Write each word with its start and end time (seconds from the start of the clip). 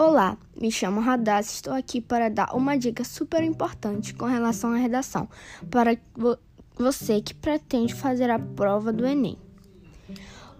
Olá, 0.00 0.38
me 0.56 0.70
chamo 0.70 1.00
Radaz, 1.00 1.54
estou 1.54 1.72
aqui 1.72 2.00
para 2.00 2.30
dar 2.30 2.54
uma 2.54 2.78
dica 2.78 3.02
super 3.02 3.42
importante 3.42 4.14
com 4.14 4.26
relação 4.26 4.72
à 4.72 4.76
redação 4.76 5.28
para 5.68 5.98
vo 6.16 6.38
você 6.76 7.20
que 7.20 7.34
pretende 7.34 7.92
fazer 7.92 8.30
a 8.30 8.38
prova 8.38 8.92
do 8.92 9.04
Enem. 9.04 9.36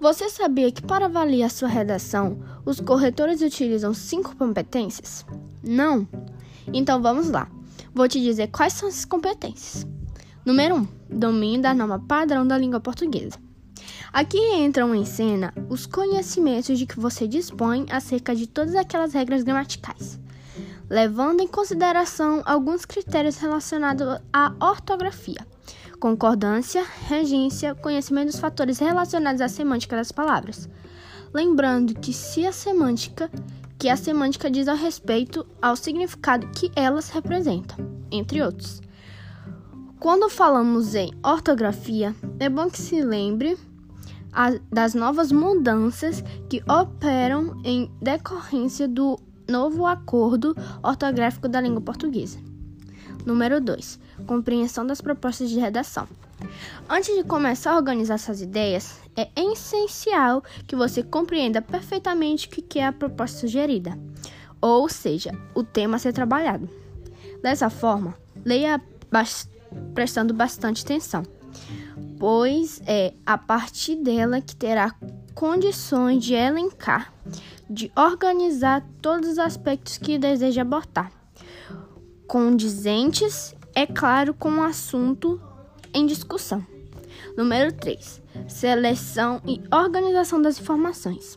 Você 0.00 0.28
sabia 0.28 0.72
que 0.72 0.82
para 0.82 1.04
avaliar 1.04 1.52
sua 1.52 1.68
redação, 1.68 2.40
os 2.66 2.80
corretores 2.80 3.40
utilizam 3.40 3.94
cinco 3.94 4.34
competências? 4.34 5.24
Não? 5.62 6.08
Então 6.72 7.00
vamos 7.00 7.30
lá. 7.30 7.48
Vou 7.94 8.08
te 8.08 8.20
dizer 8.20 8.48
quais 8.48 8.72
são 8.72 8.88
essas 8.88 9.04
competências. 9.04 9.86
Número 10.44 10.74
1. 10.74 10.78
Um, 10.78 10.88
domínio 11.16 11.62
da 11.62 11.72
norma 11.72 12.00
padrão 12.00 12.44
da 12.44 12.58
língua 12.58 12.80
portuguesa. 12.80 13.38
Aqui 14.12 14.38
entram 14.54 14.94
em 14.94 15.04
cena 15.04 15.52
os 15.68 15.86
conhecimentos 15.86 16.78
de 16.78 16.86
que 16.86 16.98
você 16.98 17.28
dispõe 17.28 17.86
acerca 17.90 18.34
de 18.34 18.46
todas 18.46 18.74
aquelas 18.74 19.12
regras 19.12 19.42
gramaticais, 19.42 20.18
levando 20.88 21.40
em 21.40 21.46
consideração 21.46 22.42
alguns 22.46 22.86
critérios 22.86 23.36
relacionados 23.36 24.18
à 24.32 24.52
ortografia, 24.60 25.46
concordância, 26.00 26.84
regência, 27.06 27.74
conhecimento 27.74 28.28
dos 28.28 28.40
fatores 28.40 28.78
relacionados 28.78 29.42
à 29.42 29.48
semântica 29.48 29.96
das 29.96 30.10
palavras. 30.10 30.68
Lembrando 31.34 31.94
que 31.94 32.14
se 32.14 32.46
a 32.46 32.52
semântica, 32.52 33.30
que 33.78 33.90
a 33.90 33.96
semântica 33.96 34.50
diz 34.50 34.68
a 34.68 34.74
respeito 34.74 35.46
ao 35.60 35.76
significado 35.76 36.48
que 36.48 36.72
elas 36.74 37.10
representam, 37.10 37.76
entre 38.10 38.40
outros. 38.40 38.80
Quando 40.00 40.30
falamos 40.30 40.94
em 40.94 41.12
ortografia, 41.22 42.16
é 42.40 42.48
bom 42.48 42.70
que 42.70 42.80
se 42.80 43.02
lembre 43.02 43.58
das 44.70 44.94
novas 44.94 45.32
mudanças 45.32 46.22
que 46.48 46.62
operam 46.70 47.60
em 47.64 47.90
decorrência 48.00 48.86
do 48.86 49.18
novo 49.48 49.86
acordo 49.86 50.54
ortográfico 50.82 51.48
da 51.48 51.60
língua 51.60 51.80
portuguesa. 51.80 52.38
Número 53.24 53.60
2. 53.60 53.98
Compreensão 54.26 54.86
das 54.86 55.00
propostas 55.00 55.50
de 55.50 55.58
redação. 55.58 56.06
Antes 56.88 57.14
de 57.16 57.24
começar 57.24 57.72
a 57.72 57.76
organizar 57.76 58.18
suas 58.18 58.40
ideias, 58.40 59.00
é 59.16 59.28
essencial 59.36 60.42
que 60.66 60.76
você 60.76 61.02
compreenda 61.02 61.60
perfeitamente 61.60 62.46
o 62.46 62.50
que 62.50 62.78
é 62.78 62.86
a 62.86 62.92
proposta 62.92 63.40
sugerida, 63.40 63.98
ou 64.60 64.88
seja, 64.88 65.32
o 65.54 65.64
tema 65.64 65.96
a 65.96 65.98
ser 65.98 66.12
trabalhado. 66.12 66.68
Dessa 67.42 67.68
forma, 67.68 68.14
leia 68.44 68.80
prestando 69.94 70.32
bastante 70.32 70.84
atenção 70.84 71.24
pois 72.18 72.82
é 72.86 73.14
a 73.24 73.38
partir 73.38 73.96
dela 73.96 74.40
que 74.40 74.56
terá 74.56 74.94
condições 75.34 76.24
de 76.24 76.34
elencar, 76.34 77.12
de 77.70 77.92
organizar 77.96 78.84
todos 79.00 79.30
os 79.30 79.38
aspectos 79.38 79.98
que 79.98 80.18
deseja 80.18 80.62
abordar, 80.62 81.12
condizentes, 82.26 83.54
é 83.74 83.86
claro, 83.86 84.34
com 84.34 84.50
o 84.50 84.62
assunto 84.62 85.40
em 85.94 86.06
discussão. 86.06 86.66
Número 87.36 87.72
3. 87.72 88.20
Seleção 88.48 89.40
e 89.46 89.60
organização 89.72 90.42
das 90.42 90.60
informações. 90.60 91.36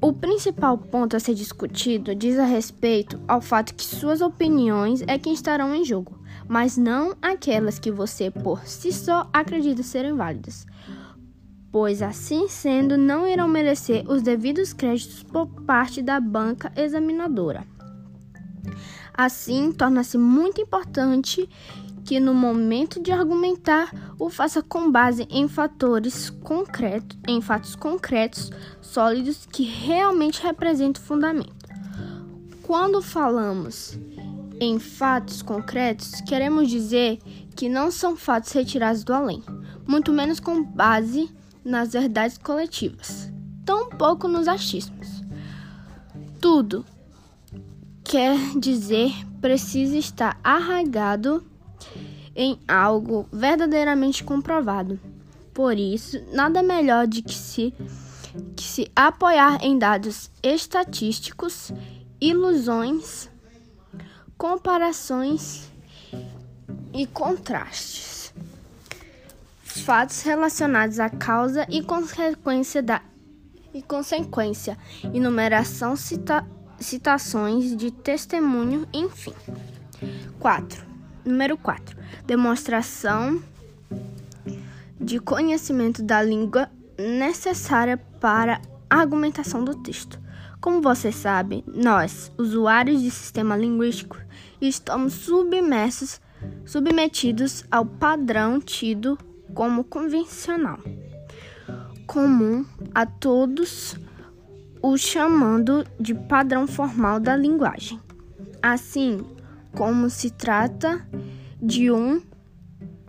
O 0.00 0.12
principal 0.12 0.78
ponto 0.78 1.16
a 1.16 1.20
ser 1.20 1.34
discutido 1.34 2.14
diz 2.14 2.38
a 2.38 2.44
respeito 2.44 3.20
ao 3.26 3.40
fato 3.40 3.74
que 3.74 3.82
suas 3.82 4.20
opiniões 4.20 5.02
é 5.08 5.18
quem 5.18 5.32
estarão 5.32 5.74
em 5.74 5.84
jogo 5.84 6.15
mas 6.48 6.76
não 6.76 7.14
aquelas 7.20 7.78
que 7.78 7.90
você 7.90 8.30
por 8.30 8.66
si 8.66 8.92
só 8.92 9.28
acredita 9.32 9.82
serem 9.82 10.14
válidas, 10.14 10.66
pois 11.70 12.02
assim 12.02 12.48
sendo 12.48 12.96
não 12.96 13.26
irão 13.26 13.48
merecer 13.48 14.08
os 14.08 14.22
devidos 14.22 14.72
créditos 14.72 15.22
por 15.22 15.46
parte 15.46 16.00
da 16.02 16.20
banca 16.20 16.72
examinadora. 16.76 17.66
Assim, 19.12 19.72
torna-se 19.72 20.18
muito 20.18 20.60
importante 20.60 21.48
que 22.04 22.20
no 22.20 22.32
momento 22.32 23.02
de 23.02 23.10
argumentar 23.10 23.90
o 24.18 24.30
faça 24.30 24.62
com 24.62 24.90
base 24.92 25.26
em 25.28 25.48
fatores 25.48 26.30
concretos, 26.30 27.18
em 27.26 27.40
fatos 27.40 27.74
concretos, 27.74 28.52
sólidos 28.80 29.46
que 29.50 29.64
realmente 29.64 30.42
representam 30.42 31.02
o 31.02 31.06
fundamento. 31.06 31.66
Quando 32.62 33.02
falamos 33.02 33.98
em 34.60 34.78
fatos 34.78 35.42
concretos, 35.42 36.20
queremos 36.22 36.68
dizer 36.68 37.18
que 37.54 37.68
não 37.68 37.90
são 37.90 38.16
fatos 38.16 38.52
retirados 38.52 39.04
do 39.04 39.12
além, 39.12 39.42
muito 39.86 40.12
menos 40.12 40.40
com 40.40 40.62
base 40.62 41.30
nas 41.64 41.92
verdades 41.92 42.38
coletivas, 42.38 43.30
tampouco 43.64 44.28
nos 44.28 44.48
achismos. 44.48 45.22
Tudo 46.40 46.84
quer 48.04 48.36
dizer 48.58 49.12
precisa 49.40 49.96
estar 49.96 50.38
arraigado 50.42 51.44
em 52.34 52.58
algo 52.68 53.26
verdadeiramente 53.32 54.22
comprovado. 54.22 55.00
Por 55.54 55.78
isso, 55.78 56.20
nada 56.32 56.62
melhor 56.62 57.06
de 57.06 57.22
que 57.22 57.34
se, 57.34 57.72
que 58.54 58.62
se 58.62 58.90
apoiar 58.94 59.58
em 59.62 59.78
dados 59.78 60.30
estatísticos, 60.42 61.72
ilusões 62.20 63.30
comparações 64.36 65.70
e 66.92 67.06
contrastes. 67.06 68.32
Fatos 69.62 70.22
relacionados 70.22 70.98
à 70.98 71.08
causa 71.08 71.66
e 71.68 71.82
consequência 71.82 72.82
da 72.82 73.02
e 73.74 73.82
consequência, 73.82 74.78
enumeração, 75.12 75.96
cita, 75.96 76.46
citações 76.80 77.76
de 77.76 77.90
testemunho, 77.90 78.88
enfim. 78.90 79.34
4. 80.40 80.82
Número 81.22 81.58
4. 81.58 81.94
Demonstração 82.26 83.42
de 84.98 85.18
conhecimento 85.18 86.02
da 86.02 86.22
língua 86.22 86.70
necessária 86.98 87.98
para 88.18 88.62
a 88.88 88.96
argumentação 88.96 89.62
do 89.62 89.74
texto. 89.74 90.18
Como 90.66 90.82
você 90.82 91.12
sabe, 91.12 91.62
nós, 91.72 92.32
usuários 92.36 93.00
de 93.00 93.08
sistema 93.08 93.56
linguístico, 93.56 94.18
estamos 94.60 95.12
submersos, 95.12 96.20
submetidos 96.64 97.64
ao 97.70 97.86
padrão 97.86 98.60
tido 98.60 99.16
como 99.54 99.84
convencional, 99.84 100.80
comum 102.04 102.66
a 102.92 103.06
todos, 103.06 103.94
o 104.82 104.98
chamando 104.98 105.86
de 106.00 106.16
padrão 106.16 106.66
formal 106.66 107.20
da 107.20 107.36
linguagem. 107.36 108.00
Assim 108.60 109.24
como 109.70 110.10
se 110.10 110.32
trata 110.32 111.08
de 111.62 111.92
um 111.92 112.20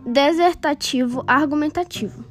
desertativo 0.06 1.24
argumentativo. 1.26 2.24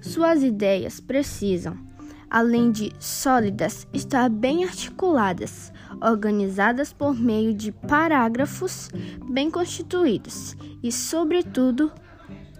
Suas 0.00 0.42
ideias 0.42 0.98
precisam 0.98 1.87
além 2.30 2.70
de 2.70 2.92
sólidas, 2.98 3.86
estar 3.92 4.28
bem 4.28 4.64
articuladas, 4.64 5.72
organizadas 6.00 6.92
por 6.92 7.14
meio 7.14 7.54
de 7.54 7.72
parágrafos 7.72 8.90
bem 9.30 9.50
constituídos 9.50 10.56
e, 10.82 10.92
sobretudo, 10.92 11.90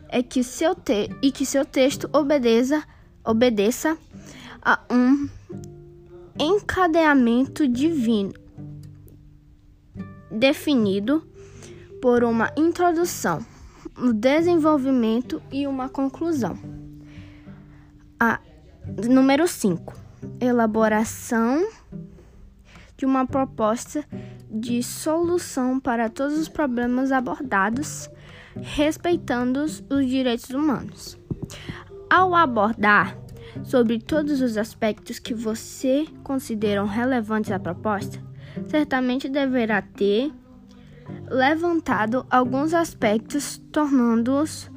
é 0.09 0.23
que 0.23 0.43
seu 0.43 0.75
te 0.75 1.11
e 1.23 1.31
que 1.31 1.45
seu 1.45 1.65
texto 1.65 2.09
obedeça, 2.13 2.83
obedeça 3.25 3.97
a 4.63 4.81
um 4.91 5.29
encadeamento 6.39 7.69
divino 7.69 8.33
definido 10.31 11.27
por 12.01 12.23
uma 12.23 12.51
introdução, 12.57 13.45
um 13.97 14.13
desenvolvimento 14.13 15.43
e 15.51 15.67
uma 15.67 15.89
conclusão. 15.89 16.57
A 18.21 18.41
Número 18.97 19.47
5. 19.47 19.95
Elaboração 20.41 21.69
de 22.97 23.05
uma 23.05 23.27
proposta 23.27 24.05
de 24.51 24.83
solução 24.83 25.79
para 25.79 26.09
todos 26.09 26.39
os 26.39 26.49
problemas 26.49 27.13
abordados, 27.13 28.11
respeitando 28.57 29.63
os 29.63 29.83
direitos 30.07 30.51
humanos. 30.51 31.19
Ao 32.09 32.35
abordar 32.35 33.17
sobre 33.63 34.01
todos 34.01 34.41
os 34.41 34.57
aspectos 34.57 35.19
que 35.19 35.35
você 35.35 36.07
considera 36.25 36.83
relevantes 36.85 37.53
à 37.53 37.59
proposta, 37.59 38.21
certamente 38.67 39.29
deverá 39.29 39.83
ter 39.83 40.33
levantado 41.31 42.27
alguns 42.31 42.73
aspectos, 42.75 43.59
tornando-os 43.71 44.71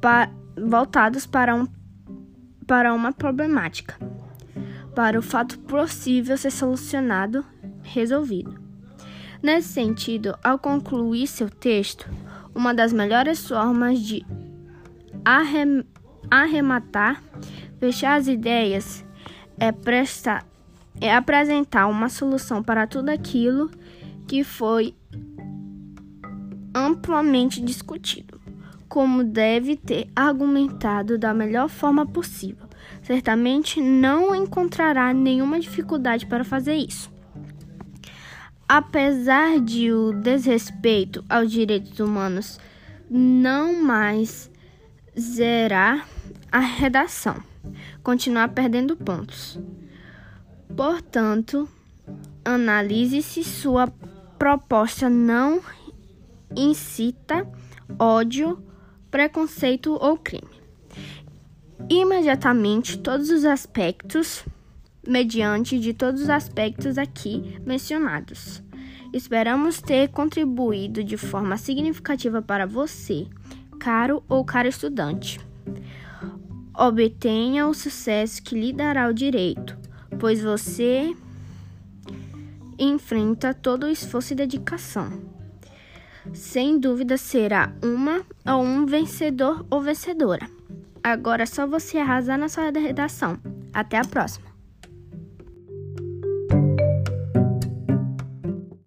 pa 0.00 0.30
voltados 0.56 1.26
para 1.26 1.54
um 1.54 1.66
para 2.70 2.94
uma 2.94 3.12
problemática, 3.12 3.98
para 4.94 5.18
o 5.18 5.22
fato 5.22 5.58
possível 5.58 6.38
ser 6.38 6.52
solucionado, 6.52 7.44
resolvido. 7.82 8.60
Nesse 9.42 9.70
sentido, 9.70 10.38
ao 10.40 10.56
concluir 10.56 11.26
seu 11.26 11.50
texto, 11.50 12.08
uma 12.54 12.72
das 12.72 12.92
melhores 12.92 13.44
formas 13.48 13.98
de 13.98 14.24
arrematar, 16.30 17.20
fechar 17.80 18.14
as 18.14 18.28
ideias, 18.28 19.04
é 19.58 19.72
prestar, 19.72 20.46
é 21.00 21.12
apresentar 21.12 21.88
uma 21.88 22.08
solução 22.08 22.62
para 22.62 22.86
tudo 22.86 23.08
aquilo 23.08 23.68
que 24.28 24.44
foi 24.44 24.94
amplamente 26.72 27.60
discutido, 27.60 28.39
como 28.90 29.22
deve 29.22 29.76
ter 29.76 30.10
argumentado 30.16 31.16
da 31.16 31.32
melhor 31.32 31.68
forma 31.68 32.04
possível. 32.04 32.68
Certamente 33.02 33.80
não 33.80 34.34
encontrará 34.34 35.14
nenhuma 35.14 35.60
dificuldade 35.60 36.26
para 36.26 36.42
fazer 36.42 36.74
isso. 36.74 37.08
Apesar 38.68 39.60
de 39.60 39.92
o 39.92 40.12
desrespeito 40.12 41.24
aos 41.28 41.52
direitos 41.52 42.00
humanos 42.00 42.58
não 43.08 43.80
mais 43.80 44.50
zerar 45.18 46.08
a 46.50 46.58
redação, 46.58 47.36
continuar 48.02 48.48
perdendo 48.48 48.96
pontos. 48.96 49.56
Portanto, 50.76 51.68
analise 52.44 53.22
se 53.22 53.44
sua 53.44 53.86
proposta 54.36 55.08
não 55.08 55.60
incita 56.56 57.46
ódio, 57.98 58.69
preconceito 59.10 59.92
ou 60.00 60.16
crime. 60.16 60.48
Imediatamente 61.88 62.98
todos 62.98 63.30
os 63.30 63.44
aspectos, 63.44 64.44
mediante 65.06 65.78
de 65.78 65.92
todos 65.92 66.22
os 66.22 66.30
aspectos 66.30 66.98
aqui 66.98 67.58
mencionados. 67.64 68.62
Esperamos 69.12 69.80
ter 69.80 70.08
contribuído 70.08 71.02
de 71.02 71.16
forma 71.16 71.56
significativa 71.56 72.40
para 72.40 72.66
você, 72.66 73.26
caro 73.78 74.22
ou 74.28 74.44
caro 74.44 74.68
estudante. 74.68 75.40
Obtenha 76.72 77.66
o 77.66 77.74
sucesso 77.74 78.42
que 78.42 78.54
lhe 78.54 78.72
dará 78.72 79.08
o 79.08 79.12
direito, 79.12 79.76
pois 80.18 80.42
você 80.42 81.14
enfrenta 82.78 83.52
todo 83.52 83.84
o 83.84 83.90
esforço 83.90 84.32
e 84.32 84.36
dedicação. 84.36 85.39
Sem 86.32 86.78
dúvida 86.78 87.16
será 87.16 87.72
uma 87.82 88.22
ou 88.46 88.62
um 88.62 88.86
vencedor 88.86 89.64
ou 89.70 89.80
vencedora. 89.80 90.48
Agora 91.02 91.44
é 91.44 91.46
só 91.46 91.66
você 91.66 91.98
arrasar 91.98 92.38
na 92.38 92.48
sua 92.48 92.70
redação. 92.70 93.38
Até 93.72 93.96
a 93.98 94.04
próxima! 94.04 94.49